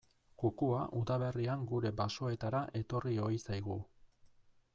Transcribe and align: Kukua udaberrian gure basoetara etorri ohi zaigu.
Kukua 0.43 0.79
udaberrian 1.01 1.67
gure 1.73 1.93
basoetara 2.01 2.63
etorri 2.81 3.15
ohi 3.27 3.43
zaigu. 3.45 3.79